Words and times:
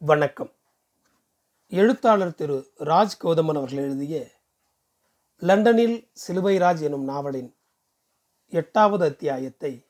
வணக்கம். 0.00 0.52
எழுத்தாளர் 1.68 2.34
திரு 2.34 2.72
ராஜ் 2.78 3.16
கௌதமன் 3.18 3.56
அவர்கள் 3.56 3.84
எழுதிய 3.84 4.30
லண்டனில் 5.38 6.08
சிலுவை 6.12 6.58
ராஜ் 6.58 6.80
எனும் 6.80 7.04
நாவலின் 7.04 7.56
எட்டாவது 8.48 9.04
அத்தியாயத்தை 9.04 9.86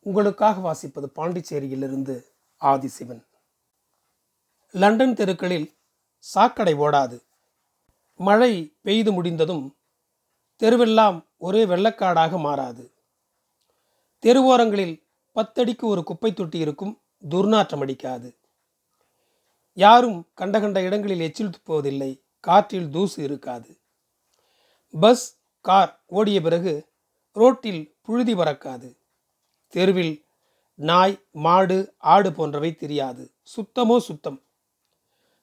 உங்களுக்காக 0.00 0.60
வாசிப்பது 0.60 1.04
பாண்டிச்சேரியிலிருந்து 1.04 2.24
ஆதிசிவன். 2.60 3.24
லண்டன் 4.70 5.14
தெருக்களில் 5.14 5.76
சாக்கடை 6.18 6.74
ஓடாது. 6.74 7.22
மழை 8.16 8.76
பெய்து 8.80 9.12
முடிந்ததும் 9.12 9.76
தெருவெல்லாம் 10.58 11.26
ஒரே 11.36 11.64
வெள்ளக்காடாக 11.64 12.38
மாறாது. 12.38 12.92
தெருவோரங்களில் 14.22 15.02
பத்தடிக்கு 15.34 15.82
ஒரு 15.82 16.04
குப்பை 16.04 16.32
தொட்டி 16.32 16.58
இருக்கும் 16.58 17.00
துர்நாற்றம் 17.28 17.80
அடிக்காது. 17.80 18.38
யாரும் 19.72 20.28
கண்ட 20.34 20.60
கண்ட 20.60 20.82
இடங்களில் 20.82 21.20
எச்சில் 21.20 21.52
துப்புவதில்லை 21.56 22.20
காற்றில் 22.40 22.88
தூசு 22.90 23.22
இருக்காது. 23.22 23.80
பஸ் 24.94 25.40
கார் 25.60 26.04
ஓடிய 26.06 26.40
பிறகு 26.40 26.88
ரோட்டில் 27.32 27.96
புழுதி 28.00 28.34
பறக்காது. 28.34 28.96
தெருவில் 29.68 30.26
நாய் 30.74 31.24
மாடு 31.30 31.94
ஆடு 31.96 32.32
போன்றவை 32.32 32.74
தெரியாது. 32.74 33.34
சுத்தமோ 33.42 33.98
சுத்தம். 33.98 34.42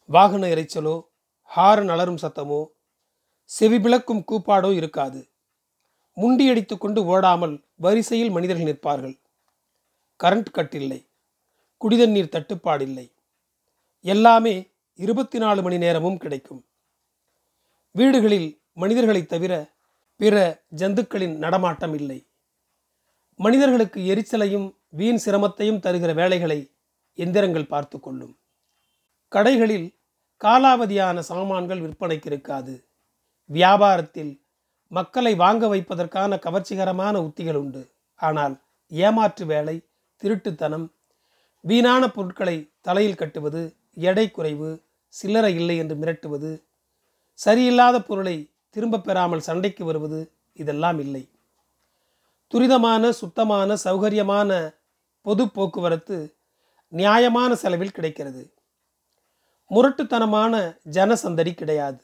வாகன 0.06 0.48
இறைச்சலோ 0.48 0.96
ஹாரன் 1.44 1.90
அலரும் 1.90 2.22
சத்தமோ 2.22 2.66
செவிபிளக்கும் 3.60 4.24
கூப்பாடோ 4.32 4.74
இருக்காது. 4.74 5.32
முண்டியடித்து 6.18 6.78
கொண்டு 6.78 7.06
ஓடாமல் 7.06 7.66
வரிசையில் 7.76 8.30
மனிதர்கள் 8.30 8.70
நிற்பார்கள். 8.70 9.20
கரண்ட் 10.24 10.50
கட் 10.52 10.76
இல்லை 10.76 11.10
குடிதண்ணீர் 11.82 12.34
தட்டுப்பாடில்லை. 12.36 13.17
எல்லாமே 14.02 14.72
இருபத்தி 14.94 15.38
நாலு 15.38 15.62
மணி 15.62 15.78
நேரமும் 15.78 16.18
கிடைக்கும். 16.18 16.66
வீடுகளில் 17.92 18.62
மனிதர்களைத் 18.74 19.30
தவிர 19.30 19.72
பிற 20.16 20.64
ஜந்துக்களின் 20.76 21.36
நடமாட்டம் 21.36 21.94
இல்லை. 21.94 22.28
மனிதர்களுக்கு 23.36 24.02
எரிச்சலையும் 24.16 24.76
வீண் 24.90 25.20
சிரமத்தையும் 25.26 25.80
தருகிற 25.80 26.14
வேலைகளை 26.14 26.72
எந்திரங்கள் 27.16 27.68
பார்த்து 27.68 28.00
கொள்ளும். 28.00 28.38
கடைகளில் 29.32 29.96
காலாவதியான 30.44 31.20
சாமான்கள் 31.20 31.82
விற்பனைக்கு 31.82 32.26
இருக்காது. 32.26 32.88
வியாபாரத்தில் 33.54 34.42
மக்களை 34.88 35.36
வாங்க 35.36 35.76
வைப்பதற்கான 35.76 36.36
கவர்ச்சிகரமான 36.36 37.16
உத்திகள் 37.16 37.56
உண்டு. 37.56 37.92
ஆனால் 38.16 38.62
ஏமாற்று 38.88 39.46
வேலை 39.46 39.86
திருட்டுத்தனம் 40.24 40.90
வீணான 41.62 42.10
பொருட்களை 42.10 42.72
தலையில் 42.82 43.16
கட்டுவது 43.16 43.76
எடை 44.00 44.32
குறைவு 44.32 44.70
சில்லறை 45.08 45.56
இல்லை 45.56 45.78
என்று 45.78 45.96
மிரட்டுவது 45.96 46.52
சரியில்லாத 47.46 48.00
பொருளை 48.00 48.50
திரும்பப் 48.70 49.04
பெறாமல் 49.04 49.40
சண்டைக்கு 49.40 49.86
வருவது 49.86 50.32
இதெல்லாம் 50.54 51.00
இல்லை. 51.00 51.30
துரிதமான 52.54 53.10
சுத்தமான 53.10 53.78
சௌகரியமான 53.84 54.76
பொது 55.22 55.50
போக்குவரத்து 55.50 56.36
நியாயமான 56.88 57.56
செலவில் 57.56 57.92
கிடைக்கிறது. 57.92 58.54
முரட்டுத்தனமான 59.70 60.78
ஜனசந்தடி 60.92 61.54
கிடையாது. 61.54 62.04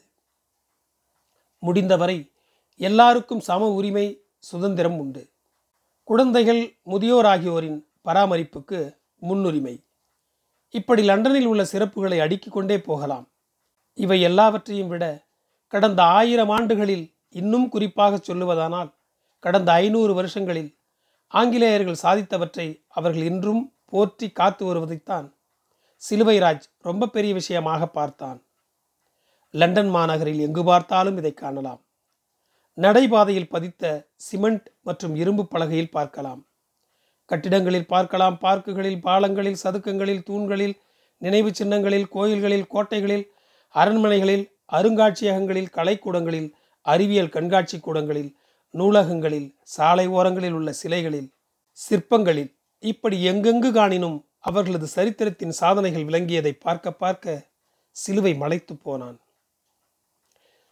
முடிந்தவரை 1.60 2.32
எல்லாருக்கும் 2.76 3.40
சம 3.40 3.68
உரிமை 3.68 4.22
சுதந்திரம் 4.40 5.00
உண்டு. 5.00 5.30
குழந்தைகள் 6.04 6.78
முதியோர் 6.84 7.26
ஆகியோரின் 7.26 7.88
பராமரிப்புக்கு 8.06 8.98
முன்னுரிமை. 9.20 9.80
இப்படி 10.74 11.02
லண்டனில் 11.04 11.46
உள்ள 11.46 11.64
சிறப்புகளை 11.64 12.18
அடுக்கிக் 12.22 12.54
கொண்டே 12.54 12.78
போகலாம். 12.82 13.26
இவை 13.94 14.22
எல்லாவற்றையும் 14.22 14.88
விட 14.88 15.06
கடந்த 15.68 16.04
ஆயிரம் 16.04 16.50
ஆண்டுகளில் 16.50 17.06
இன்னும் 17.30 17.68
குறிப்பாக 17.70 18.20
சொல்லுவதானால் 18.28 18.90
கடந்த 19.40 19.72
ஐநூறு 19.72 20.14
வருஷங்களில் 20.22 20.72
ஆங்கிலேயர்கள் 21.28 22.04
சாதித்தவற்றை 22.04 22.68
அவர்கள் 22.88 23.24
இன்றும் 23.24 23.64
போற்றி 23.86 24.28
காத்து 24.32 24.64
வருவதைத்தான் 24.66 25.28
சிலுவைராஜ் 26.10 26.66
ரொம்ப 26.82 27.08
பெரிய 27.08 27.34
விஷயமாக 27.34 27.88
பார்த்தான். 27.88 28.40
லண்டன் 29.54 29.92
மாநகரில் 29.96 30.40
எங்கு 30.40 30.64
பார்த்தாலும் 30.64 31.18
இதை 31.18 31.34
காணலாம். 31.34 31.82
நடைபாதையில் 32.78 33.50
பதித்த 33.50 33.84
சிமெண்ட் 34.16 34.68
மற்றும் 34.82 35.16
இரும்பு 35.16 35.44
பலகையில் 35.46 35.92
பார்க்கலாம். 35.92 36.42
கட்டிடங்களில் 37.34 37.92
பார்க்கலாம். 37.94 38.36
பார்க்குகளில் 38.46 39.00
பாலங்களில் 39.06 39.62
சதுக்கங்களில் 39.64 40.26
தூண்களில் 40.30 40.76
நினைவு 41.22 41.50
சின்னங்களில் 41.54 42.08
கோயில்களில் 42.16 42.70
கோட்டைகளில் 42.74 43.26
அரண்மனைகளில் 43.76 44.46
அருங்காட்சியகங்களில் 44.78 45.72
கலைக்கூடங்களில் 45.78 46.50
அறிவியல் 46.86 47.34
கண்காட்சி 47.36 47.78
கூடங்களில் 47.80 48.32
நூலகங்களில் 48.74 49.48
சாலை 49.76 50.06
ஓரங்களில் 50.18 50.56
உள்ள 50.58 50.70
சிலைகளில் 50.82 51.30
சிற்பங்களில். 51.78 52.52
இப்படி 52.84 53.18
எங்கெங்கு 53.32 53.70
காணினும் 53.78 54.18
அவர்களது 54.50 54.88
சரித்திரத்தின் 54.88 55.54
சாதனைகள் 55.60 56.08
விளங்கியதை 56.10 56.54
பார்க்க 56.66 56.92
பார்க்க 57.04 57.36
சிலுவை 57.96 58.34
மலைத்து 58.36 58.74
போனான். 58.78 59.18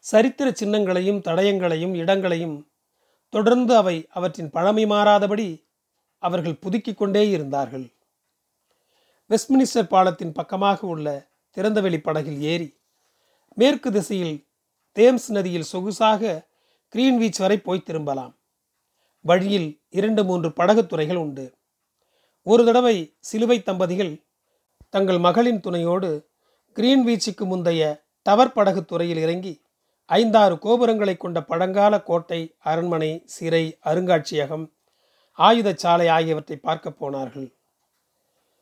சரித்திர 0.05 0.47
சின்னங்களையும் 0.61 1.23
தடயங்களையும் 1.27 1.93
இடங்களையும் 1.93 2.57
தொடர்ந்து 3.33 3.73
அவை 3.75 3.97
அவற்றின் 4.09 4.49
பழமை 4.49 4.85
மாறாதபடி 4.85 5.47
அவர்கள் 6.21 6.61
புதுக்கிக் 6.63 6.99
கொண்டே 7.01 7.23
இருந்தார்கள். 7.29 7.85
வெஸ்ட்மினிஸ்டர் 9.29 9.91
பாலத்தின் 9.93 10.35
பக்கமாக 10.39 10.87
உள்ள 10.87 11.07
திறந்தவெளி 11.57 11.99
படகில் 12.01 12.41
ஏறி 12.51 12.69
மேற்கு 13.57 13.89
திசையில் 13.91 14.35
தேம்ஸ் 14.97 15.27
நதியில் 15.27 15.69
சொகுசாக 15.71 16.31
கிரீன்வீச் 16.93 17.39
வரை 17.43 17.57
போய் 17.57 17.87
திரும்பலாம். 17.87 18.33
வழியில் 19.25 19.69
இரண்டு 19.89 20.21
மூன்று 20.25 20.49
படகுத்துறைகள் 20.49 21.19
உண்டு. 21.25 21.45
ஒரு 22.47 22.61
தடவை 22.65 22.95
சிலுவை 23.19 23.57
தம்பதிகள் 23.63 24.13
தங்கள் 24.93 25.19
மகளின் 25.25 25.59
துணையோடு 25.59 26.09
கிரீன்வீச்சுக்கு 26.77 27.43
முந்தைய 27.51 27.81
டவர் 28.25 28.55
படகு 28.57 28.81
துறையில் 28.85 29.21
இறங்கி 29.25 29.53
ஐந்தாறு 30.09 30.55
கோபுரங்களை 30.59 31.15
கொண்ட 31.17 31.39
பழங்கால 31.43 31.93
கோட்டை 32.09 32.39
அரண்மனை 32.59 33.11
சிறை 33.25 33.63
அருங்காட்சியகம் 33.85 34.65
ஆயுதச்சாலை 35.37 36.07
ஆகியவற்றை 36.09 36.57
பார்க்க 36.57 36.91
போனார்கள். 36.91 37.53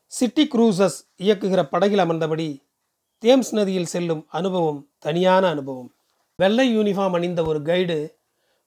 சிட்டி 0.06 0.48
குரூசஸ் 0.48 0.98
இயக்குகிற 1.18 1.62
படகில் 1.62 1.98
அமர்ந்தபடி 1.98 2.62
தேம்ஸ் 3.22 3.52
நதியில் 3.52 3.86
செல்லும் 3.86 4.26
அனுபவம் 4.28 4.90
தனியான 4.98 5.48
அனுபவம். 5.48 5.94
வெள்ளை 6.36 6.78
யூனிஃபார்ம் 6.78 7.12
அணிந்த 7.12 7.42
ஒரு 7.42 7.62
கைடு 7.62 8.18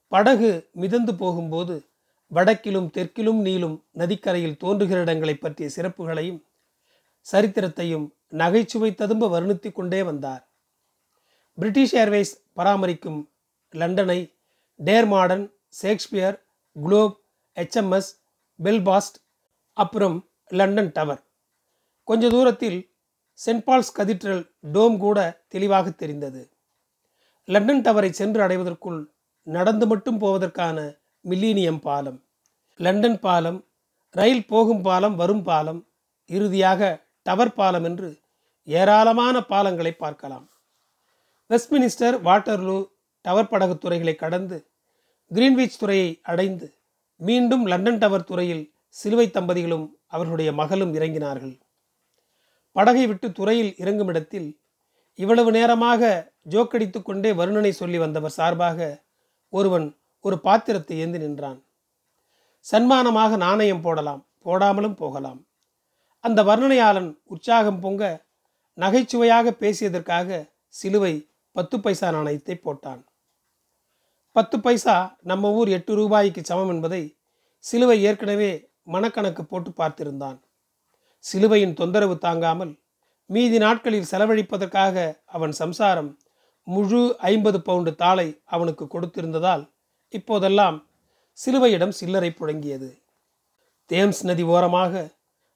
படகு 0.08 0.68
மிதந்து 0.72 1.14
போகும்போது 1.14 1.88
வடக்கிலும் 2.32 2.88
தெற்கிலும் 2.90 3.40
நீளும் 3.46 3.82
நதிக்கரையில் 3.92 4.56
தோன்றுகிற 4.56 5.00
இடங்களை 5.00 5.34
பற்றிய 5.34 5.70
சிறப்புகளையும் 5.76 6.40
சரித்திரத்தையும் 7.32 8.06
நகைச்சுவை 8.28 8.94
ததும்ப 8.94 9.40
வர்ணித்து 9.40 9.72
கொண்டே 9.72 10.02
வந்தார். 10.02 10.48
பிரிட்டிஷ் 11.54 11.94
ஏர்வேஸ் 11.94 12.32
பராமரிக்கும் 12.56 13.20
லண்டனை 13.72 14.32
Tate 14.84 15.06
Modern 15.06 15.52
Shakespeare 15.82 16.44
Globe 16.82 17.23
HMS 17.58 18.10
Belfast 18.58 19.18
அப்புறம் 19.76 20.16
லண்டன் 20.48 20.90
டவர் 20.92 21.22
கொஞ்ச 22.08 22.28
தூரத்தில் 22.28 22.78
சென்ட் 23.38 23.64
பால்ஸ் 23.68 23.94
கதீட்ரல் 23.98 24.42
டோம் 24.72 24.96
கூட 24.96 25.18
தெளிவாக 25.48 25.90
தெரிந்தது. 25.90 26.42
லண்டன் 27.48 27.80
டவரை 27.80 28.10
சென்று 28.10 28.40
அடைவதற்குள் 28.42 29.00
நடந்து 29.46 29.86
மட்டும் 29.86 30.18
போவதற்கான 30.20 30.78
மில்லீனியம் 31.24 31.80
பாலம். 31.86 32.18
லண்டன் 32.80 33.18
பாலம் 33.18 33.58
ரயில் 34.10 34.46
போகும் 34.46 34.82
பாலம் 34.82 35.16
வரும் 35.16 35.42
பாலம் 35.42 35.80
இறுதியாக 36.30 36.82
டவர் 37.22 37.54
பாலம் 37.54 37.84
என்று 37.84 38.10
ஏராளமான 38.68 39.36
பாலங்களை 39.52 39.92
பார்க்கலாம். 40.04 40.46
வெஸ்ட்மினிஸ்டர் 41.50 42.16
வாட்டர்லூ 42.28 42.78
டவர் 43.24 43.48
படகு 43.48 43.74
துறைகளை 43.78 44.14
கடந்து 44.14 44.56
கிரீன்விச் 45.30 45.78
துறையை 45.78 46.10
அடைந்து 46.22 46.66
மீண்டும் 47.20 47.66
லண்டன் 47.66 47.98
டவர் 47.98 48.24
துறையில் 48.24 48.64
சிலுவை 48.88 49.26
தம்பதிகளும் 49.30 49.86
அவர்களுடைய 50.06 50.52
மகளும் 50.52 50.94
இறங்கினார்கள். 50.94 51.60
படகை 52.72 53.06
விட்டு 53.06 53.32
துறையில் 53.32 53.72
இறங்கும் 53.76 54.08
இடத்தில் 54.08 54.58
இவ்வளவு 55.14 55.50
நேரமாக 55.52 56.32
ஜோக்கடித்து 56.52 57.02
கொண்டே 57.02 57.32
வருணனை 57.32 57.70
சொல்லி 57.70 57.98
வந்தவர் 57.98 58.36
சார்பாக 58.38 58.78
ஒருவன் 59.50 59.86
ஒரு 60.20 60.38
பாத்திரத்தை 60.38 60.98
ஏந்தி 60.98 61.18
நின்றான். 61.18 61.58
சன்மானமாக 62.66 63.36
நாணயம் 63.36 63.82
போடலாம் 63.82 64.22
போடாமலும் 64.44 64.94
போகலாம். 64.94 65.40
அந்த 66.20 66.42
வர்ணனையாளன் 66.42 67.10
உற்சாகம் 67.24 67.80
பொங்க 67.80 68.02
நகைச்சுவையாக 68.78 69.50
பேசியதற்காக 69.60 70.28
சிலுவை 70.68 71.14
பத்து 71.52 71.80
பைசா 71.80 72.10
நாணயத்தை 72.10 72.54
போட்டான். 72.56 73.02
பத்து 74.36 74.58
பைசா 74.58 75.16
நம்ம 75.22 75.50
ஊர் 75.52 75.68
எட்டு 75.68 75.94
ரூபாய்க்கு 75.94 76.44
சமம் 76.44 76.68
என்பதை 76.68 77.16
சிலுவை 77.58 78.02
ஏற்கனவே 78.02 78.68
மனக்கணக்கு 78.82 79.42
போட்டு 79.42 79.70
பார்த்திருந்தான். 79.70 80.38
சிலுவையின் 81.18 81.74
தொந்தரவு 81.74 82.18
தாங்காமல் 82.18 82.78
மீதி 83.26 83.58
நாட்களில் 83.58 84.10
செலவழிப்பதற்காக 84.10 85.22
அவன் 85.24 85.52
சம்சாரம் 85.52 86.18
முழு 86.62 87.16
ஐம்பது 87.18 87.62
பவுண்டு 87.62 87.94
தாளை 87.94 88.42
அவனுக்கு 88.44 88.84
கொடுத்திருந்ததால் 88.86 89.70
இப்போதெல்லாம் 90.08 90.88
சிலுவையிடம் 91.38 91.94
சில்லறை 92.00 92.30
புழங்கியது. 92.30 92.90
தேம்ஸ் 93.90 94.22
நதி 94.22 94.42
ஓரமாக 94.42 95.10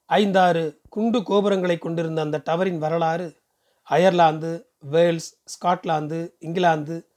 ஐந்தாறு 0.05 0.81
குண்டு 0.89 1.23
கோபுரங்களை 1.23 1.77
கொண்டிருந்த 1.77 2.21
அந்த 2.21 2.41
டவரின் 2.45 2.77
வரலாறு 2.77 3.27
அயர்லாந்து 3.87 4.51
வேல்ஸ் 4.79 5.29
ஸ்காட்லாந்து 5.53 6.19
இங்கிலாந்து 6.39 7.08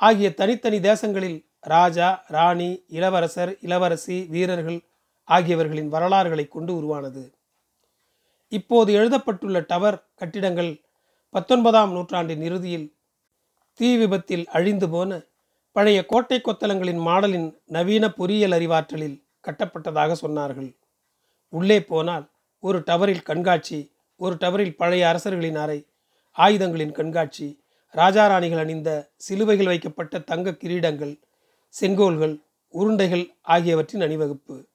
ஆகிய 0.00 0.34
தனித்தனி 0.34 0.78
தேசங்களில் 0.78 1.38
ராஜா 1.60 2.08
ராணி 2.28 2.68
இளவரசர் 2.88 3.52
இளவரசி 3.60 4.26
வீரர்கள் 4.30 4.78
ஆகியவர்களின் 5.28 5.88
வரலாறுகளை 5.88 6.48
கொண்டு 6.48 6.76
உருவானது. 6.76 7.22
இப்போது 8.48 8.92
எழுதப்பட்டுள்ள 8.92 9.60
டவர் 9.60 9.98
கட்டிடங்கள் 10.14 10.70
பத்தொன்பதாம் 11.34 11.92
நூற்றாண்டின் 11.92 12.42
இறுதியில் 12.42 12.86
தீ 13.80 13.96
விபத்தில் 13.96 14.46
அழிந்து 14.48 14.88
போன 14.88 15.20
பழைய 15.72 16.06
கோட்டை 16.06 16.40
கொத்தலங்களின் 16.44 17.02
மாடலின் 17.08 17.48
நவீன 17.64 18.04
பொறியியல் 18.10 18.52
அறிவாற்றலில் 18.52 19.18
கட்டப்பட்டதாக 19.46 20.16
சொன்னார்கள். 20.22 20.70
உள்ளே 21.48 21.80
போனால் 21.82 22.24
ஒரு 22.62 22.78
டவரில் 22.78 23.22
கண்காட்சி 23.22 23.80
ஒரு 24.16 24.34
டவரில் 24.34 24.76
பழைய 24.76 25.08
அரசர்களின் 25.08 25.56
அறை 25.56 25.78
ஆயுதங்களின் 26.36 26.92
கண்காட்சி 26.92 27.48
ராஜாராணிகள் 27.94 28.58
அணிந்த 28.58 29.10
சிலுவைகள் 29.16 29.66
வைக்கப்பட்ட 29.66 30.18
தங்க 30.18 30.50
கிரீடங்கள் 30.50 31.20
செங்கோல்கள் 31.70 32.42
உருண்டைகள் 32.74 33.34
ஆகியவற்றின் 33.42 34.00
அணிவகுப்பு. 34.00 34.66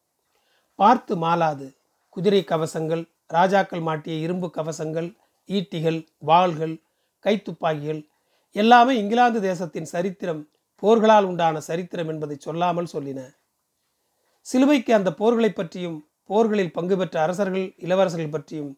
பார்த்து 0.76 1.16
மாலாது 1.16 1.76
குதிரை 2.10 2.44
கவசங்கள் 2.44 3.04
ராஜாக்கள் 3.28 3.80
மாட்டிய 3.80 4.16
இரும்பு 4.16 4.52
கவசங்கள் 4.56 5.16
ஈட்டிகள் 5.48 6.08
வாள்கள் 6.18 6.82
கைத்துப்பாக்கிகள் 7.26 8.08
எல்லாமே 8.52 8.98
இங்கிலாந்து 8.98 9.42
தேசத்தின் 9.42 9.86
சரித்திரம் 9.86 10.50
போர்களால் 10.80 11.24
உண்டான 11.24 11.60
சரித்திரம் 11.60 12.08
என்பதை 12.08 12.38
சொல்லாமல் 12.40 12.92
சொல்லின. 12.94 13.36
சிலுவைக்கு 14.42 14.94
அந்த 14.94 15.10
போர்களை 15.12 15.50
பற்றியும் 15.50 16.08
போர்களில் 16.26 16.72
பங்கு 16.72 16.98
பெற்ற 16.98 17.22
அரசர்கள் 17.22 17.74
இளவரசர்கள் 17.78 18.30
பற்றியும் 18.30 18.78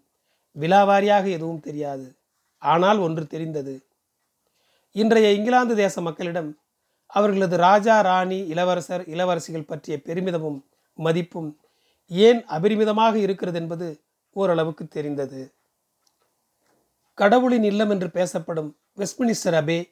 விலாவாரியாக 0.56 1.26
எதுவும் 1.30 1.60
தெரியாது. 1.60 2.16
ஆனால் 2.58 2.98
ஒன்று 2.98 3.28
தெரிந்தது. 3.28 3.85
இன்றைய 4.96 5.32
இங்கிலாந்து 5.32 5.76
தேச 5.76 6.02
மக்களிடம் 6.02 6.60
அவர்களது 7.06 7.58
ராஜா 7.58 8.00
ராணி 8.00 8.40
இளவரசர் 8.40 9.02
இளவரசிகள் 9.02 9.66
பற்றிய 9.66 10.02
பெருமிதமும் 10.02 10.66
மதிப்பும் 10.94 11.60
ஏன் 12.08 12.46
அபரிமிதமாக 12.46 13.16
இருக்கிறது 13.16 13.60
என்பது 13.60 14.04
ஓரளவுக்கு 14.32 14.88
தெரிந்தது. 14.88 15.54
கடவுளின் 17.14 17.64
இல்லம் 17.64 17.90
என்று 17.90 18.12
பேசப்படும் 18.12 18.78
வெஸ்ட்மினிஸ்டர் 18.98 19.58
அபே 19.64 19.92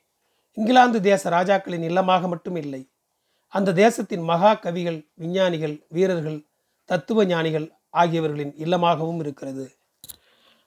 இங்கிலாந்து 0.54 1.02
தேச 1.02 1.30
ராஜாக்களின் 1.30 1.86
இல்லமாக 1.90 2.28
மட்டும் 2.28 2.56
இல்லை 2.56 2.90
அந்த 3.48 3.74
தேசத்தின் 3.74 4.22
மகா 4.22 4.54
கவிகள் 4.54 5.10
விஞ்ஞானிகள் 5.14 5.86
வீரர்கள் 5.90 6.48
தத்துவ 6.86 7.26
ஞானிகள் 7.26 7.72
ஆகியவர்களின் 7.90 8.54
இல்லமாகவும் 8.54 9.20
இருக்கிறது. 9.20 9.76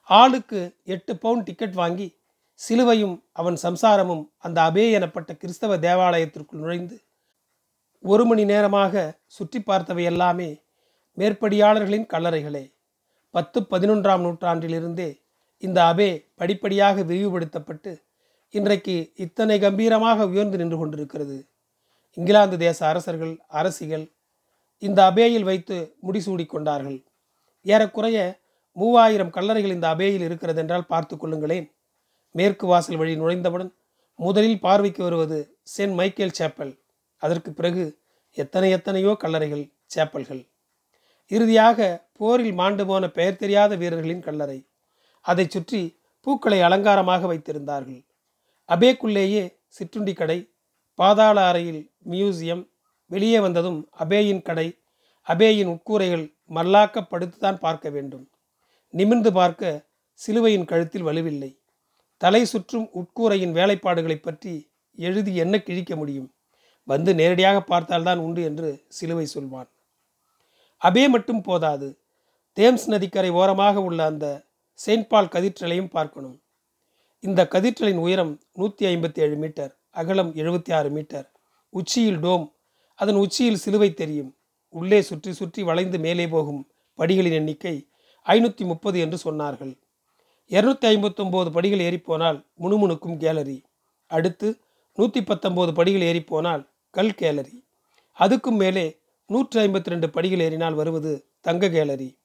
ஆளுக்கு 0.03 0.75
எட்டு 0.83 1.17
பவுண்ட் 1.17 1.43
டிக்கெட் 1.43 1.73
வாங்கி 1.73 2.16
சிலுவையும் 2.59 3.15
அவன் 3.31 3.57
சம்சாரமும் 3.63 4.23
அந்த 4.37 4.57
அபே 4.61 4.85
எனப்பட்ட 4.97 5.31
கிறிஸ்தவ 5.37 5.77
தேவாலயத்திற்குள் 5.77 6.61
நுழைந்து 6.63 6.95
ஒரு 8.03 8.23
மணி 8.25 8.43
நேரமாக 8.45 9.03
சுற்றி 9.25 9.59
பார்த்தவை 9.59 10.03
எல்லாமே 10.03 10.49
மேற்படியாளர்களின் 11.17 12.07
கல்லறைகளே. 12.13 12.65
பத்து 13.33 13.59
பதினொன்றாம் 13.71 14.23
நூற்றாண்டிலிருந்தே 14.25 15.09
இந்த 15.63 15.79
அபே 15.91 16.09
படிப்படியாக 16.35 17.03
விரிவுபடுத்தப்பட்டு 17.03 17.91
இன்றைக்கு 18.53 18.95
இத்தனை 19.15 19.55
கம்பீரமாக 19.59 20.27
உயர்ந்து 20.27 20.57
நின்று 20.57 20.77
கொண்டிருக்கிறது. 20.77 21.37
இங்கிலாந்து 22.17 22.57
தேச 22.57 22.79
அரசர்கள் 22.87 23.33
அரசிகள் 23.59 24.05
இந்த 24.83 24.99
அபேயில் 25.11 25.43
வைத்து 25.43 25.77
முடிசூடி 26.05 26.45
கொண்டார்கள். 26.45 26.99
ஏறக்குறைய 27.65 28.17
மூவாயிரம் 28.77 29.33
கல்லறைகள் 29.35 29.75
இந்த 29.77 29.87
அபேயில் 29.95 30.25
இருக்கிறது 30.27 30.59
என்றால் 30.63 30.89
பார்த்து 30.91 31.15
கொள்ளுங்களேன். 31.17 31.67
மேற்கு 32.37 32.65
வாசல் 32.67 32.99
வழி 33.01 33.13
நுழைந்தவுடன் 33.21 33.71
முதலில் 34.19 34.59
பார்வைக்கு 34.65 35.01
வருவது 35.03 35.37
சென்ட் 35.73 35.95
மைக்கேல் 35.99 36.37
சேப்பல். 36.39 36.73
அதற்கு 37.21 37.49
பிறகு 37.51 37.83
எத்தனை 38.37 38.69
எத்தனையோ 38.77 39.11
கல்லறைகள் 39.23 39.65
சேப்பல்கள். 39.95 40.41
இறுதியாக 41.31 41.77
போரில் 42.19 42.53
மாண்டு 42.59 42.83
போன 42.85 43.03
பெயர் 43.17 43.39
தெரியாத 43.41 43.71
வீரர்களின் 43.75 44.25
கல்லறை. 44.27 44.59
அதை 45.25 45.45
சுற்றி 45.55 45.81
பூக்களை 46.27 46.59
அலங்காரமாக 46.67 47.27
வைத்திருந்தார்கள். 47.31 48.01
அபேக்குள்ளேயே 48.69 49.43
சிற்றுண்டி 49.77 50.13
கடை 50.13 50.39
பாதாள 50.99 51.37
அறையில் 51.49 51.81
மியூசியம் 52.11 52.63
வெளியே 53.11 53.39
வந்ததும் 53.45 53.79
அபேயின் 54.03 54.45
கடை 54.47 54.67
அபேயின் 55.27 55.69
உட்கூரைகள் 55.73 56.25
மல்லாக்கப்படுத்துதான் 56.57 57.61
பார்க்க 57.65 57.87
வேண்டும். 57.95 58.25
நிமிர்ந்து 58.93 59.31
பார்க்க 59.39 59.85
சிலுவையின் 60.19 60.69
கழுத்தில் 60.71 61.07
வலுவில்லை. 61.07 61.51
தலை 62.17 62.45
சுற்றும் 62.45 62.87
உட்கூரையின் 62.99 63.53
வேலைப்பாடுகளை 63.57 64.17
பற்றி 64.21 64.53
எழுதி 64.97 65.35
என்ன 65.35 65.55
கிழிக்க 65.57 65.95
முடியும்? 65.95 66.29
வந்து 66.83 67.15
நேரடியாக 67.15 67.57
பார்த்தால்தான் 67.61 68.19
உண்டு 68.19 68.41
என்று 68.43 68.69
சிலுவை 68.87 69.25
சொல்வான். 69.25 69.69
அபே 70.81 71.03
மட்டும் 71.09 71.41
போதாது. 71.41 71.87
தேம்ஸ் 72.57 72.85
நதிக்கரை 72.87 73.29
ஓரமாக 73.29 73.81
உள்ள 73.81 73.99
அந்த 74.05 74.25
செயின்ட் 74.73 75.07
பால் 75.07 75.33
கதிற்றலையும் 75.33 75.93
பார்க்கணும். 75.95 76.37
இந்த 77.23 77.41
கதிற்றலின் 77.53 78.01
உயரம் 78.05 78.33
நூற்றி 78.53 78.85
ஐம்பத்தி 78.85 79.19
ஏழு 79.19 79.35
மீட்டர் 79.35 79.71
அகலம் 79.91 80.31
எழுபத்தி 80.33 80.71
ஆறு 80.73 80.89
மீட்டர். 80.89 81.27
உச்சியில் 81.73 82.19
டோம் 82.19 82.45
அதன் 82.99 83.15
உச்சியில் 83.15 83.61
சிலுவை 83.63 83.93
தெரியும். 83.93 84.31
உள்ளே 84.73 84.99
சுற்றி 85.01 85.31
சுற்றி 85.33 85.61
வளைந்து 85.63 85.99
மேலே 85.99 86.27
போகும் 86.27 86.61
படிகளின் 86.99 87.37
எண்ணிக்கை 87.39 87.75
ஐநூற்றி 88.25 88.63
முப்பது 88.65 88.97
என்று 88.99 89.17
சொன்னார்கள். 89.25 89.73
இரநூத்தி 90.49 90.87
ஐம்பத்தொம்போது 90.93 91.51
படிகள் 91.51 91.79
ஏறிப்போனால் 91.79 92.45
முணுமுணுக்கும் 92.61 93.17
கேலரி. 93.17 93.63
அடுத்து 94.07 94.59
நூற்றி 94.95 95.21
பத்தொம்போது 95.21 95.73
படிகள் 95.73 96.01
ஏறிப்போனால் 96.01 96.67
கல் 96.89 97.13
கேலரி. 97.13 97.63
அதுக்கும் 98.19 98.57
மேலே 98.57 98.97
நூற்றி 99.25 99.67
ஐம்பத்தி 99.67 99.85
ரெண்டு 99.85 100.09
படிகள் 100.09 100.39
ஏறினால் 100.39 100.73
வருவது 100.73 101.25
தங்க 101.41 101.69
கேலரி. 101.69 102.17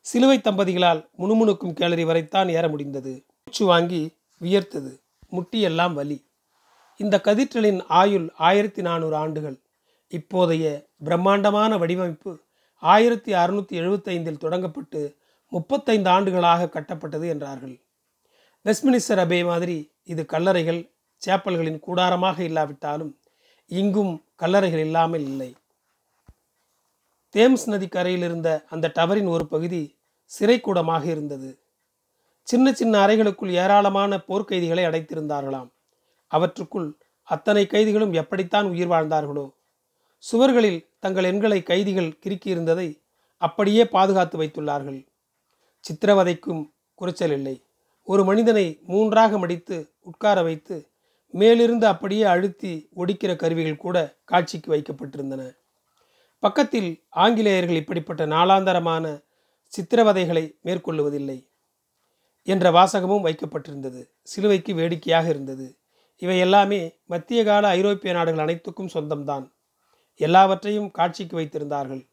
சிலுவை 0.00 0.38
தம்பதிகளால் 0.38 1.06
முணுமுணுக்கும் 1.18 1.72
கேலரி 1.72 2.04
வரைத்தான் 2.04 2.48
ஏற 2.48 2.68
முடிந்தது. 2.68 3.24
மூச்சு 3.44 3.66
வாங்கி 3.66 4.14
வியர்த்தது. 4.42 5.00
முட்டியெல்லாம் 5.32 5.92
வலி. 5.92 6.24
இந்த 6.96 7.20
கதிற்றலின் 7.24 7.80
ஆயுள் 7.88 8.32
ஆயிரத்தி 8.36 8.82
நானூறு 8.82 9.16
ஆண்டுகள். 9.16 9.58
இப்போதைய 10.10 10.84
பிரம்மாண்டமான 11.04 11.78
வடிவமைப்பு 11.78 12.38
ஆயிரத்தி 12.78 13.32
அறுநூற்றி 13.32 13.78
எழுபத்தைந்தில் 13.80 14.42
தொடங்கப்பட்டு 14.44 15.16
முப்பத்தைந்து 15.52 16.08
ஆண்டுகளாக 16.14 16.70
கட்டப்பட்டது 16.74 17.26
என்றார்கள். 17.34 17.76
வெஸ்ட்மினிஸ்டர் 18.64 19.22
அபே 19.24 19.40
மாதிரி 19.44 19.76
இது 20.12 20.22
கல்லறைகள் 20.32 20.80
சேப்பல்களின் 21.22 21.84
கூடாரமாக 21.86 22.38
இல்லாவிட்டாலும் 22.40 23.12
இங்கும் 23.70 24.14
கல்லறைகள் 24.42 24.84
இல்லாமல் 24.86 25.24
இல்லை. 25.30 25.50
தேம்ஸ் 27.34 27.66
நதி 27.68 27.86
கரையில் 27.88 28.24
இருந்த 28.28 28.48
அந்த 28.70 28.92
டவரின் 28.98 29.30
ஒரு 29.34 29.44
பகுதி 29.46 29.80
சிறைக்கூடமாக 30.30 31.04
இருந்தது. 31.04 31.50
சின்ன 32.48 32.72
சின்ன 32.72 32.94
அறைகளுக்குள் 33.04 33.52
ஏராளமான 33.62 34.18
போர்க்கைதிகளை 34.28 34.84
அடைத்திருந்தார்களாம். 34.88 35.70
அவற்றுக்குள் 36.30 36.88
அத்தனை 37.28 37.64
கைதிகளும் 37.66 38.12
எப்படித்தான் 38.12 38.66
உயிர் 38.72 38.90
வாழ்ந்தார்களோ 38.92 39.46
சுவர்களில் 40.24 40.80
தங்கள் 40.98 41.28
எண்களை 41.30 41.58
கைதிகள் 41.62 42.16
கிறுக்கியிருந்ததை 42.22 42.88
அப்படியே 43.42 43.84
பாதுகாத்து 43.94 44.36
வைத்துள்ளார்கள். 44.42 45.00
சித்திரவதைக்கும் 45.88 46.72
குறைச்சல் 46.94 47.30
இல்லை. 47.30 47.64
ஒரு 48.02 48.24
மனிதனை 48.24 48.80
மூன்றாக 48.82 49.38
மடித்து 49.38 49.92
உட்கார 50.00 50.42
வைத்து 50.42 50.90
மேலிருந்து 51.30 51.86
அப்படியே 51.86 52.22
அழுத்தி 52.22 52.88
ஒடிக்கிற 52.96 53.36
கருவிகள் 53.36 53.76
கூட 53.76 54.16
காட்சிக்கு 54.24 54.74
வைக்கப்பட்டிருந்தன. 54.74 55.56
பக்கத்தில் 56.38 57.04
ஆங்கிலேயர்கள் 57.08 57.76
இப்படிப்பட்ட 57.76 58.26
நாளாந்தரமான 58.26 59.24
சித்திரவதைகளை 59.68 60.58
மேற்கொள்ளுவதில்லை 60.64 61.48
என்ற 62.42 62.70
வாசகமும் 62.70 63.24
வைக்கப்பட்டிருந்தது. 63.24 64.10
சிலுவைக்கு 64.22 64.74
வேடிக்கையாக 64.74 65.28
இருந்தது. 65.28 65.78
இவை 66.16 66.38
எல்லாமே 66.38 66.98
மத்திய 67.04 67.44
கால 67.44 67.68
ஐரோப்பிய 67.68 68.12
நாடுகள் 68.12 68.44
அனைத்துக்கும் 68.44 68.88
சொந்தம்தான். 68.94 69.52
எல்லாவற்றையும் 70.14 70.90
காட்சிக்கு 70.90 71.38
வைத்திருந்தார்கள். 71.38 72.08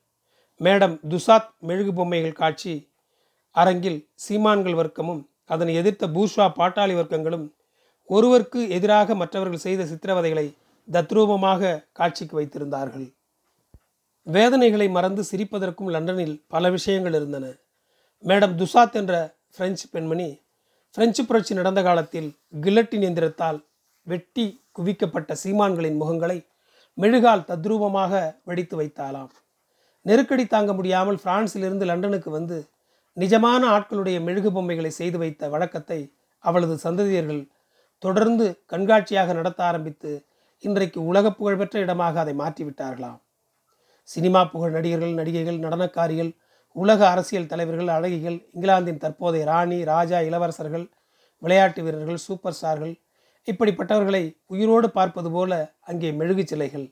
மேடம் 0.60 1.00
துசாத் 1.10 1.50
மெழுகு 1.60 1.94
பொம்மைகள் 1.94 2.32
காட்சி 2.32 2.92
அரங்கில் 3.55 4.00
சீமான்கள் 4.25 4.79
வர்க்கமும் 4.81 5.22
அதனை 5.45 5.74
எதிர்த்த 5.75 6.07
பூஷா 6.07 6.45
பாட்டாளி 6.60 6.93
வர்க்கங்களும் 7.00 7.45
ஒருவருக்கு 8.10 8.69
எதிராக 8.69 9.15
மற்றவர்கள் 9.15 9.57
செய்த 9.57 9.86
சித்திரவதைகளை 9.86 10.48
தத்ரூபமாக 10.88 11.81
காட்சிக்கு 11.91 12.36
வைத்திருந்தார்கள். 12.39 13.13
வேதனைகளை 14.27 14.88
மறந்து 14.89 15.24
சிரிப்பதற்கும் 15.31 15.89
லண்டனில் 15.89 16.36
பல 16.48 16.69
விஷயங்கள் 16.69 17.13
இருந்தன. 17.13 17.45
மேடம் 18.24 18.55
துசாத் 18.55 18.98
என்ற 19.01 19.13
பிரெஞ்சு 19.57 19.86
பெண்மணி 19.91 20.27
பிரெஞ்சு 20.98 21.22
புரட்சி 21.25 21.53
நடந்த 21.53 21.81
காலத்தில் 21.81 22.29
கில்லட்டின் 22.63 23.01
எந்திரத்தால் 23.01 23.60
வெட்டி 24.07 24.45
குவிக்கப்பட்ட 24.72 25.31
சீமான்களின் 25.43 25.98
முகங்களை 26.01 26.38
மெழுகால் 26.98 27.48
தத்ரூபமாக 27.50 28.13
வெடித்து 28.43 28.75
வைத்தாலாம் 28.81 29.31
நெருக்கடி 30.05 30.45
தாங்க 30.45 30.72
முடியாமல் 30.74 31.19
பிரான்சிலிருந்து 31.24 31.86
லண்டனுக்கு 31.86 32.29
வந்து 32.29 32.57
நிஜமான 33.17 33.63
ஆட்களுடைய 33.75 34.17
மெழுகு 34.22 34.51
பொம்மைகளை 34.51 34.91
செய்து 34.91 35.17
வைத்த 35.17 35.50
வழக்கத்தை 35.50 36.00
அவளது 36.43 36.75
சந்ததியர்கள் 36.77 37.41
தொடர்ந்து 38.03 38.46
கண்காட்சியாக 38.72 39.34
நடத்த 39.34 39.63
ஆரம்பித்து 39.63 40.12
இன்றைக்கு 40.63 41.00
உலக 41.05 41.25
புகழ்பெற்ற 41.32 41.75
இடமாக 41.79 42.20
அதை 42.20 42.34
மாற்றிவிட்டார்களாம். 42.34 43.20
சினிமா 44.10 44.41
புகழ் 44.46 44.72
நடிகர்கள் 44.72 45.13
நடிகைகள் 45.13 45.60
நடனக்காரிகள் 45.60 46.32
உலக 46.75 47.00
அரசியல் 47.10 47.50
தலைவர்கள் 47.51 47.88
அழகிகள் 47.88 48.38
இங்கிலாந்தின் 48.53 49.01
தற்போதைய 49.03 49.46
ராணி 49.46 49.77
ராஜா 49.84 50.20
இளவரசர்கள் 50.20 50.86
விளையாட்டு 51.41 51.82
வீரர்கள் 51.84 52.24
சூப்பர் 52.25 52.55
ஸ்டார்கள் 52.58 52.93
இப்படிப்பட்டவர்களை 53.48 54.24
உயிரோடு 54.46 54.88
பார்ப்பது 54.89 55.29
போல 55.32 55.51
அங்கே 55.82 56.12
மெழுகு 56.12 56.43
சிலைகள் 56.48 56.88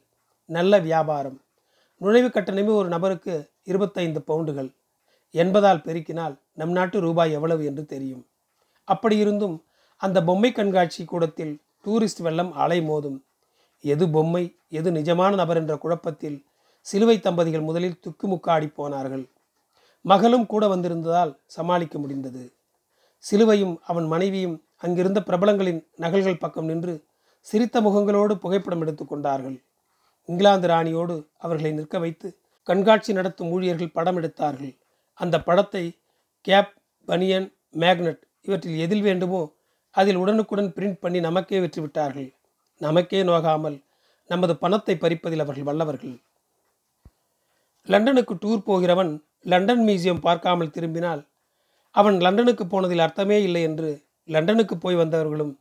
நல்ல 0.50 0.80
வியாபாரம் 0.80 1.38
நுழைவு 2.02 2.30
கட்டணமே 2.30 2.72
ஒரு 2.82 2.90
நபருக்கு 2.90 3.34
இருபத்தைந்து 3.64 4.22
பவுண்டுகள். 4.28 4.70
எண்பதால் 5.32 5.84
பெருக்கினால் 5.86 6.40
நம் 6.54 6.72
நாட்டு 6.72 7.00
ரூபாய் 7.00 7.32
எவ்வளவு 7.32 7.66
என்று 7.66 7.86
தெரியும். 7.86 8.28
அப்படியிருந்தும் 8.88 9.64
அந்த 9.98 10.24
பொம்மை 10.24 10.52
கண்காட்சி 10.52 11.06
கூடத்தில் 11.06 11.62
டூரிஸ்ட் 11.86 12.22
வெள்ளம் 12.22 12.52
அலை 12.54 12.80
மோதும். 12.82 13.20
எது 13.80 14.10
பொம்மை 14.10 14.56
எது 14.70 14.92
நிஜமான 14.92 15.36
நபர் 15.36 15.58
என்ற 15.58 15.78
குழப்பத்தில் 15.78 16.46
சிலுவை 16.80 17.20
தம்பதிகள் 17.20 17.62
முதலில் 17.62 18.00
துக்குமுக்காடி 18.06 18.74
போனார்கள். 18.74 19.30
மகளும் 20.02 20.46
கூட 20.46 20.68
வந்திருந்ததால் 20.68 21.40
சமாளிக்க 21.46 22.00
முடிந்தது. 22.00 22.54
சிலுவையும் 23.18 23.80
அவன் 23.82 24.08
மனைவியும் 24.08 24.64
அங்கிருந்த 24.78 25.20
பிரபலங்களின் 25.20 25.86
நகல்கள் 25.96 26.38
பக்கம் 26.38 26.66
நின்று 26.66 27.04
சிரித்த 27.40 27.82
முகங்களோடு 27.82 28.34
புகைப்படம் 28.36 28.82
எடுத்து 28.82 29.06
கொண்டார்கள். 29.06 29.64
இங்கிலாந்து 30.26 30.68
ராணியோடு 30.68 31.28
அவர்களை 31.38 31.72
நிற்க 31.72 32.00
வைத்து 32.00 32.38
கண்காட்சி 32.64 33.14
நடத்தும் 33.14 33.50
ஊழியர்கள் 33.50 33.92
படம் 33.92 34.16
எடுத்தார்கள். 34.16 34.78
அந்த 35.20 35.36
படத்தை 35.48 35.84
கேப் 36.46 36.72
பனியன் 37.08 37.48
மேக்னட் 37.80 38.22
இவற்றில் 38.46 38.82
எதில் 38.86 39.06
வேண்டுமோ 39.08 39.42
அதில் 39.96 40.20
உடனுக்குடன் 40.22 40.74
பிரிண்ட் 40.76 41.00
பண்ணி 41.00 41.20
நமக்கே 41.20 41.58
விற்றுவிட்டார்கள். 41.60 42.30
நமக்கே 42.82 43.20
நோகாமல் 43.24 43.78
நமது 44.30 44.54
பணத்தை 44.56 44.96
பறிப்பதில் 44.96 45.44
அவர்கள் 45.44 45.68
வல்லவர்கள். 45.70 46.16
லண்டனுக்கு 47.88 48.34
டூர் 48.34 48.68
போகிறவன் 48.68 49.12
லண்டன் 49.52 49.84
மியூசியம் 49.88 50.24
பார்க்காமல் 50.28 50.74
திரும்பினால் 50.76 51.22
அவன் 51.96 52.18
லண்டனுக்கு 52.26 52.66
போனதில் 52.66 53.04
அர்த்தமே 53.06 53.38
இல்லை 53.44 53.62
என்று 53.70 53.90
லண்டனுக்கு 54.30 54.76
போய் 54.78 55.00
வந்தவர்களும் 55.02 55.54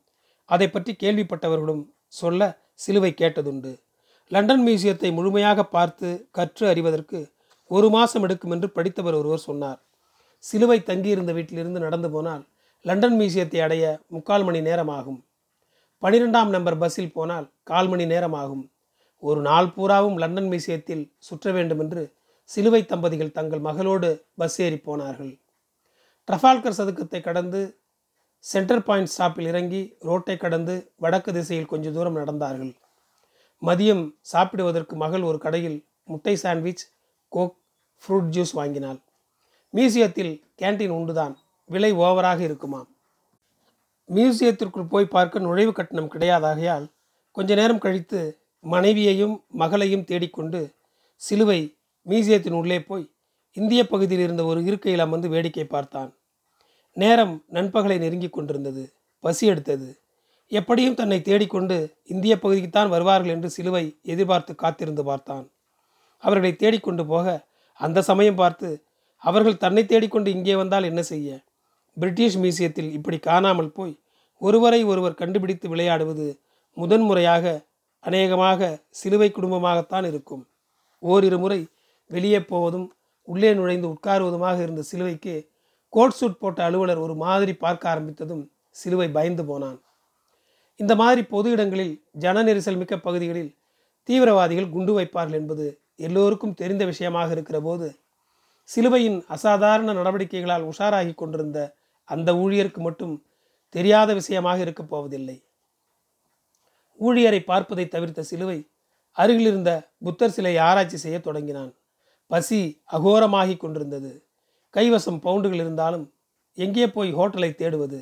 அதை 0.49 0.67
பற்றி 0.69 0.93
கேள்விப்பட்டவர்களும் 1.03 1.83
சொல்ல 2.21 2.49
சிலுவை 2.75 3.11
கேட்டதுண்டு. 3.21 3.73
லண்டன் 4.31 4.63
மியூசியத்தை 4.67 5.11
முழுமையாக 5.19 5.61
பார்த்து 5.77 6.09
கற்று 6.37 6.65
அறிவதற்கு 6.69 7.19
ஒரு 7.77 7.89
மாதம் 7.95 8.25
எடுக்கும் 8.27 8.55
என்று 8.55 8.69
படித்தவர் 8.77 9.17
ஒருவர் 9.21 9.47
சொன்னார். 9.49 9.81
சிலுவை 10.45 10.79
தங்கியிருந்த 10.91 11.33
வீட்டிலிருந்து 11.37 11.81
நடந்து 11.87 12.09
போனால் 12.15 12.45
லண்டன் 12.85 13.17
மியூசியத்தை 13.21 13.59
அடைய 13.67 13.85
முக்கால் 14.15 14.45
மணி 14.49 14.61
நேரமாகும். 14.69 15.21
பனிரெண்டாம் 16.03 16.51
நம்பர் 16.55 16.79
பஸ்ஸில் 16.83 17.15
போனால் 17.17 17.47
கால் 17.71 17.89
மணி 17.89 18.05
நேரம் 18.13 18.37
ஆகும் 18.43 18.65
ஒரு 19.23 19.41
நாள் 19.49 19.69
பூராவும் 19.75 20.17
லண்டன் 20.23 20.49
மியூசியத்தில் 20.53 21.05
சுற்ற 21.29 21.53
வேண்டும் 21.57 21.81
என்று 21.85 22.03
சிலுவை 22.51 22.83
தம்பதிகள் 22.93 23.37
தங்கள் 23.39 23.63
மகளோடு 23.67 24.09
பஸ் 24.41 24.57
ஏறி 24.67 24.79
போனார்கள். 24.87 25.33
ட்ரஃபால்கர் 26.29 26.79
சதுக்கத்தை 26.79 27.21
கடந்து 27.27 27.61
சென்டர் 28.45 28.85
பாயிண்ட் 28.87 29.11
ஸ்டாப்பில் 29.15 29.49
இறங்கி 29.51 29.83
ரோட்டை 30.09 30.37
கடந்து 30.37 30.75
வடக்கு 31.05 31.31
திசையில் 31.37 31.71
கொஞ்ச 31.73 31.91
தூரம் 31.97 32.19
நடந்தார்கள். 32.21 32.73
மதியம் 33.63 34.05
சாப்பிடுவதற்கு 34.33 34.95
மகள் 35.05 35.27
ஒரு 35.31 35.39
கடையில் 35.45 35.79
முட்டை 36.13 36.35
சாண்ட்விச் 36.45 36.85
கோக் 37.35 37.57
ஃப்ரூட் 38.03 38.31
ஜூஸ் 38.35 38.53
வாங்கினாள் 38.53 39.01
மியூசியத்தில் 39.75 40.33
கேண்டீன் 40.61 40.97
உண்டுதான். 40.99 41.35
விலை 41.71 41.91
ஓவராக 42.05 42.41
இருக்குமாம் 42.41 42.89
மியூசியத்திற்குள் 44.09 44.93
போய் 44.93 45.13
பார்க்க 45.15 45.45
நுழைவு 45.47 45.73
கட்டணம் 45.73 46.13
கிடையாதாகையால் 46.13 46.87
கொஞ்ச 47.37 47.55
நேரம் 47.55 47.83
கழித்து 47.85 48.21
மனைவியையும் 48.65 49.35
மகளையும் 49.49 50.05
தேடிக்கொண்டு 50.05 50.61
சிலுவை 51.21 51.61
மியூசியத்தின் 52.07 52.57
உள்ளே 52.61 52.79
போய் 52.83 53.05
இந்திய 53.57 53.81
பகுதியில் 53.87 54.25
இருந்த 54.25 54.43
ஒரு 54.45 54.61
இருக்கையில் 54.65 55.05
அமர்ந்து 55.05 55.29
வேடிக்கை 55.29 55.65
பார்த்தான். 55.65 56.11
நேரம் 56.97 57.35
நண்பகலை 57.53 57.97
நெருங்கி 57.99 58.29
கொண்டிருந்தது. 58.29 58.85
பசி 59.25 59.45
எடுத்தது. 59.47 59.89
எப்படியும் 60.53 60.95
தன்னை 60.95 61.19
தேடிக்கொண்டு 61.23 61.77
இந்திய 62.05 62.35
பகுதிக்குத்தான் 62.43 62.89
வருவார்கள் 62.89 63.35
என்று 63.35 63.51
சிலுவை 63.51 63.85
எதிர்பார்த்து 64.03 64.55
காத்திருந்து 64.55 65.05
பார்த்தான். 65.05 65.47
அவர்களை 66.23 66.53
தேடிக்கொண்டு 66.57 67.05
போக 67.07 67.27
அந்த 67.81 68.03
சமயம் 68.03 68.41
பார்த்து 68.43 68.69
அவர்கள் 69.23 69.63
தன்னை 69.65 69.83
தேடிக்கொண்டு 69.87 70.29
இங்கே 70.31 70.55
வந்தால் 70.55 70.89
என்ன 70.91 71.03
செய்ய? 71.03 71.29
பிரிட்டிஷ் 71.97 72.39
மியூசியத்தில் 72.39 72.91
இப்படி 72.93 73.19
காணாமல் 73.19 73.73
போய் 73.73 73.95
ஒருவரை 74.43 74.81
ஒருவர் 74.85 75.19
கண்டுபிடித்து 75.21 75.67
விளையாடுவது 75.69 76.27
முதன்முறையாக 76.77 77.45
அநேகமாக 78.05 78.71
சிலுவை 78.91 79.29
குடும்பமாகத்தான் 79.31 80.07
இருக்கும். 80.07 80.43
ஓரிரு 81.03 81.39
முறை 81.39 81.61
வெளியே 82.11 82.41
போவதும் 82.43 82.87
உள்ளே 83.29 83.51
நுழைந்து 83.55 83.87
உட்காருவதுமாக 83.95 84.59
இருந்த 84.63 84.83
சிலுவைக்கு 84.83 85.35
கோட் 85.93 86.17
சூட் 86.19 86.41
போட்ட 86.41 86.61
அலுவலர் 86.65 86.99
ஒரு 86.99 87.15
மாதிரி 87.15 87.53
பார்க்க 87.55 87.93
ஆரம்பித்ததும் 87.93 88.43
சிலுவை 88.77 89.09
பயந்து 89.11 89.45
போனான். 89.45 89.79
இந்த 90.81 90.93
மாதிரி 90.95 91.23
பொது 91.25 91.49
இடங்களில் 91.51 91.95
ஜன 92.13 92.43
நெரிசல் 92.43 92.77
மிக்க 92.77 92.95
பகுதிகளில் 92.97 93.51
தீவிரவாதிகள் 94.09 94.73
குண்டு 94.75 94.93
வைப்பார்கள் 94.99 95.39
என்பது 95.41 95.67
எல்லோருக்கும் 96.01 96.55
தெரிந்த 96.55 96.85
விஷயமாக 96.85 97.31
இருக்கிற 97.33 97.59
போது 97.61 97.89
சிலுவையின் 98.69 99.19
அசாதாரண 99.27 99.93
நடவடிக்கைகளால் 99.93 100.69
உஷாராகி 100.71 101.15
கொண்டிருந்த 101.15 101.59
அந்த 102.09 102.31
ஊழியருக்கு 102.33 102.81
மட்டும் 102.81 103.15
தெரியாத 103.75 104.11
விஷயமாக 104.15 104.59
இருக்கப் 104.61 104.91
போவதில்லை. 104.91 105.37
ஊழியரை 107.01 107.41
பார்ப்பதை 107.45 107.85
தவிர்த்த 107.89 108.23
சிலுவை 108.23 108.59
அருகிலிருந்த 109.17 109.71
புத்தர் 109.99 110.31
சிலை 110.31 110.55
ஆராய்ச்சி 110.59 110.97
செய்ய 110.97 111.19
தொடங்கினான். 111.21 111.73
பசி 112.31 112.61
அகோரமாகி 112.93 113.55
கொண்டிருந்தது. 113.57 114.13
கைவசம் 114.75 115.23
பவுண்டுகள் 115.25 115.63
இருந்தாலும் 115.65 116.07
எங்கே 116.59 116.87
போய் 116.87 117.11
ஹோட்டலை 117.15 117.51
தேடுவது? 117.55 118.01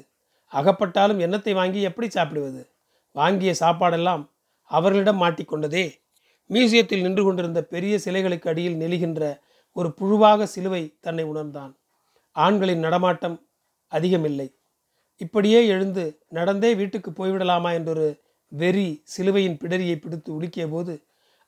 அகப்பட்டாலும் 0.52 1.18
எண்ணத்தை 1.18 1.52
வாங்கி 1.54 1.80
எப்படி 1.82 2.08
சாப்பிடுவது? 2.10 2.62
வாங்கிய 3.16 3.52
சாப்பாடெல்லாம் 3.60 4.24
அவர்களிடம் 4.70 5.22
மாட்டிக்கொண்டதே 5.22 5.86
மியூசியத்தில் 6.50 7.04
நின்று 7.06 7.22
கொண்டிருந்த 7.24 7.60
பெரிய 7.72 7.94
சிலைகளுக்கு 8.04 8.48
அடியில் 8.52 8.80
நெளிகின்ற 8.82 9.22
ஒரு 9.76 9.88
புழுவாக 9.98 10.46
சிலுவை 10.46 10.82
தன்னை 11.00 11.24
உணர்ந்தான். 11.24 11.72
ஆண்களின் 12.36 12.84
நடமாட்டம் 12.86 13.36
அதிகமில்லை. 13.92 14.48
இப்படியே 15.20 15.60
எழுந்து 15.66 16.04
நடந்தே 16.28 16.70
வீட்டுக்கு 16.74 17.10
போய்விடலாமா 17.10 17.70
என்றொரு 17.78 18.08
வெறி 18.52 18.88
சிலுவையின் 19.04 19.58
பிடரியை 19.62 19.96
பிடித்து 19.98 20.30
உலுக்கிய 20.36 20.66
போது 20.68 20.94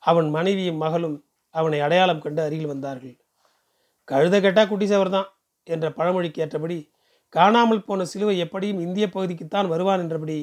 அவன் 0.03 0.29
மனைவியும் 0.29 0.81
மகளும் 0.83 1.17
அவனை 1.55 1.79
அடையாளம் 1.79 2.23
கண்டு 2.23 2.41
அருகில் 2.41 2.71
வந்தார்கள். 2.73 3.15
கழுத 4.07 4.35
கெட்டா 4.39 4.63
குட்டி 4.67 4.85
சவர் 4.85 5.13
தான் 5.15 5.29
என்ற 5.67 5.85
பழமொழிக்கு 5.89 6.41
ஏற்றபடி 6.43 6.77
காணாமல் 7.35 7.85
போன 7.85 8.05
சிலுவை 8.05 8.35
எப்படியும் 8.45 8.79
இந்திய 8.79 9.05
பகுதிக்குத்தான் 9.07 9.67
வருவான் 9.67 10.01
என்றபடி 10.03 10.37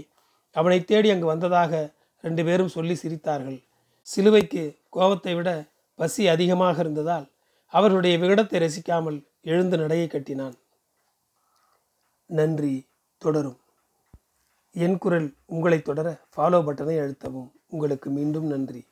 அவனை 0.56 0.78
தேடி 0.84 1.08
அங்கு 1.10 1.26
வந்ததாக 1.32 1.72
ரெண்டு 2.24 2.42
பேரும் 2.44 2.74
சொல்லி 2.76 2.94
சிரித்தார்கள். 3.02 3.58
சிலுவைக்கு 4.10 4.62
கோபத்தை 4.90 5.32
விட 5.34 5.50
பசி 5.94 6.22
அதிகமாக 6.28 6.80
இருந்ததால் 6.80 7.26
அவருடைய 7.72 8.18
விகடத்தை 8.18 8.56
ரசிக்காமல் 8.64 9.18
எழுந்து 9.42 9.76
நடையை 9.76 10.06
கட்டினான். 10.06 10.56
நன்றி 12.30 12.74
தொடரும். 13.22 13.58
என் 14.70 14.98
குரல் 14.98 15.28
உங்களை 15.46 15.78
தொடர 15.82 16.08
ஃபாலோ 16.36 16.60
பட்டனை 16.66 16.96
அழுத்தவும். 17.02 17.50
உங்களுக்கு 17.66 18.10
மீண்டும் 18.10 18.46
நன்றி. 18.46 18.82